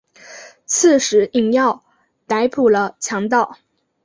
[0.65, 1.83] 刺史尹耀
[2.25, 3.59] 逮捕了强盗。